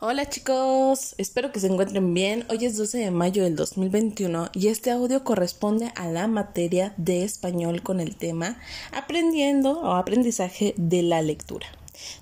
[0.00, 2.44] Hola chicos, espero que se encuentren bien.
[2.50, 7.22] Hoy es 12 de mayo del 2021 y este audio corresponde a la materia de
[7.22, 8.58] español con el tema
[8.90, 11.68] aprendiendo o aprendizaje de la lectura,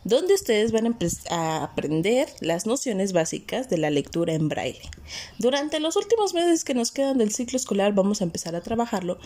[0.04, 0.98] donde ustedes van
[1.30, 4.90] a aprender las nociones básicas de la lectura en braille.
[5.38, 9.18] Durante los últimos meses que nos quedan del ciclo escolar vamos a empezar a trabajarlo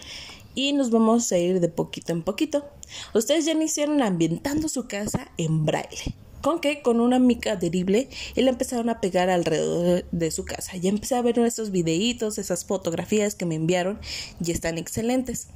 [0.54, 2.64] y nos vamos a ir de poquito en poquito.
[3.12, 8.42] Ustedes ya iniciaron ambientando su casa en braille con que con una mica adherible y
[8.42, 10.76] la empezaron a pegar alrededor de su casa.
[10.76, 13.98] Ya empecé a ver estos videitos, esas fotografías que me enviaron
[14.44, 15.48] y están excelentes.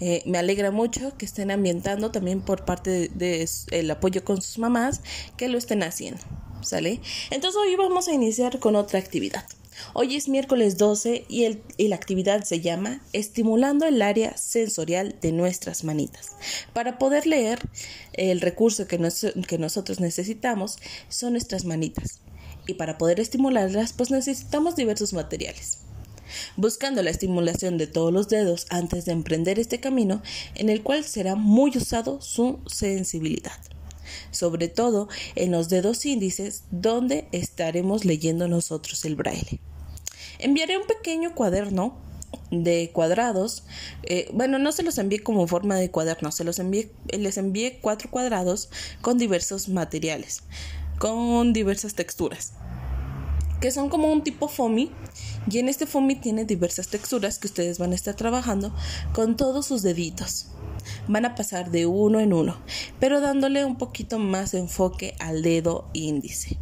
[0.00, 5.00] Eh, me alegra mucho que estén ambientando también por parte del apoyo con sus mamás
[5.36, 6.20] que lo estén haciendo.
[6.62, 7.00] ¿Sale?
[7.30, 9.44] Entonces hoy vamos a iniciar con otra actividad.
[9.94, 15.32] Hoy es miércoles 12 y, el, la actividad se llama Estimulando el área sensorial de
[15.32, 16.36] nuestras manitas.
[16.72, 17.60] Para poder leer,
[18.12, 18.98] el recurso que,
[19.46, 22.20] que nosotros necesitamos son nuestras manitas.
[22.66, 25.78] Y para poder estimularlas, pues necesitamos diversos materiales.
[26.56, 30.22] Buscando la estimulación de todos los dedos antes de emprender este camino,
[30.54, 33.52] en el cual será muy usado su sensibilidad
[34.30, 39.60] sobre todo en los dedos índices donde estaremos leyendo nosotros el braille.
[40.38, 41.96] Enviaré un pequeño cuaderno
[42.50, 43.64] de cuadrados.
[44.02, 47.78] Eh, bueno, no se los envié como forma de cuaderno, se los envié, les envié
[47.80, 48.68] cuatro cuadrados
[49.00, 50.42] con diversos materiales,
[50.98, 52.52] con diversas texturas,
[53.60, 54.90] que son como un tipo foamy.
[55.50, 58.74] Y en este foamy tiene diversas texturas que ustedes van a estar trabajando
[59.12, 60.48] con todos sus deditos.
[61.08, 62.56] Van a pasar de uno en uno,
[62.98, 66.58] pero dándole un poquito más enfoque al dedo índice.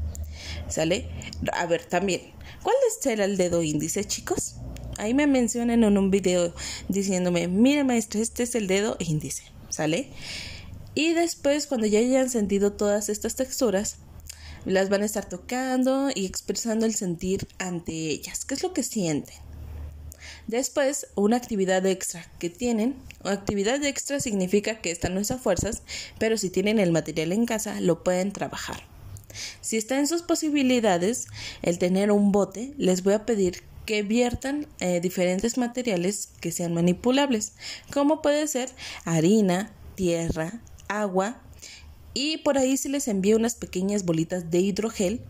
[0.68, 1.08] ¿Sale?
[1.52, 2.22] A ver, también,
[2.62, 4.56] ¿cuál será el dedo índice, chicos?
[4.98, 6.54] Ahí me mencionan en un video
[6.88, 10.10] diciéndome, mire maestra, este es el dedo índice, ¿sale?
[10.94, 13.96] Y después, cuando ya hayan sentido todas estas texturas,
[14.64, 18.44] las van a estar tocando y expresando el sentir ante ellas.
[18.44, 19.36] ¿Qué es lo que sienten?
[20.46, 22.96] Después, una actividad extra que tienen.
[23.24, 25.82] Actividad extra significa que esta no es a fuerzas,
[26.18, 28.89] pero si tienen el material en casa, lo pueden trabajar.
[29.60, 31.26] Si está en sus posibilidades
[31.62, 36.74] el tener un bote, les voy a pedir que viertan eh, diferentes materiales que sean
[36.74, 37.54] manipulables,
[37.92, 38.70] como puede ser
[39.04, 41.40] harina, tierra, agua
[42.14, 45.20] y por ahí se les envía unas pequeñas bolitas de hidrogel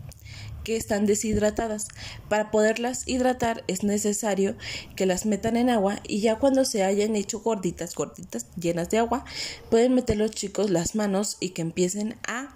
[0.64, 1.88] que están deshidratadas.
[2.28, 4.56] Para poderlas hidratar es necesario
[4.96, 8.98] que las metan en agua y ya cuando se hayan hecho gorditas, gorditas, llenas de
[8.98, 9.24] agua,
[9.70, 12.54] pueden meter los chicos las manos y que empiecen a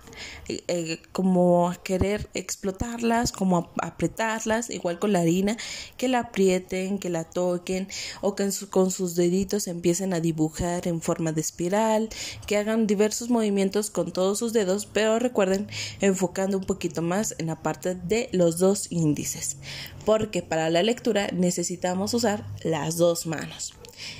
[0.48, 5.56] eh, eh, como a querer explotarlas, como a apretarlas, igual con la harina,
[5.97, 7.88] que la aprieten, que la toquen
[8.20, 12.09] o que con sus deditos empiecen a dibujar en forma de espiral,
[12.47, 15.69] que hagan diversos movimientos con todos sus dedos, pero recuerden
[16.00, 19.56] enfocando un poquito más en la parte de los dos índices,
[20.05, 23.75] porque para la lectura necesitamos usar las dos manos.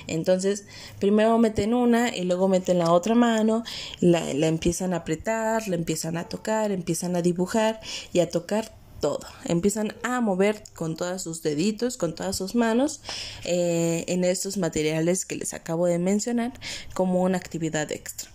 [0.07, 0.65] Entonces,
[0.99, 3.63] primero meten una y luego meten la otra mano,
[3.99, 7.79] la, la, empiezan a apretar, la empiezan a tocar, empiezan a dibujar
[8.13, 8.71] y a tocar
[9.01, 9.19] todo.
[9.45, 13.01] Empiezan a mover con todos sus deditos, con todas sus manos
[13.43, 16.53] eh, en estos materiales que les acabo de mencionar
[16.93, 18.34] como una actividad extra.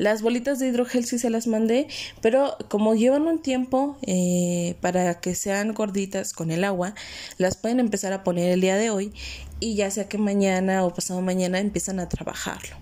[0.00, 1.86] Las bolitas de hidrogel sí se las mandé,
[2.22, 6.94] pero como llevan un tiempo eh, para que sean gorditas con el agua,
[7.36, 9.12] las pueden empezar a poner el día de hoy
[9.60, 12.76] y ya sea que mañana o pasado mañana empiezan a trabajarlo.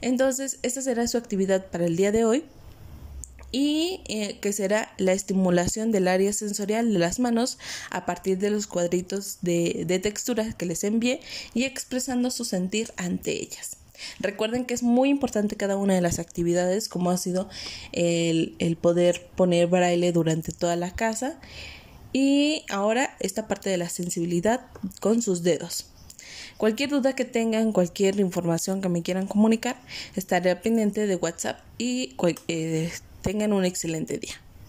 [0.00, 2.44] Entonces, esta será su actividad para el día de hoy
[3.52, 8.50] y eh, que será la estimulación del área sensorial de las manos a partir de
[8.50, 11.20] los cuadritos de, de textura que les envié
[11.54, 13.79] y expresando su sentir ante ellas.
[14.18, 17.48] Recuerden que es muy importante cada una de las actividades, como ha sido
[17.92, 21.38] el, el poder poner braille durante toda la casa.
[22.12, 24.66] Y ahora esta parte de la sensibilidad
[25.00, 25.86] con sus dedos.
[26.56, 29.80] Cualquier duda que tengan, cualquier información que me quieran comunicar,
[30.14, 32.14] estaré pendiente de WhatsApp y
[32.48, 32.90] eh,
[33.22, 34.34] tengan un excelente día.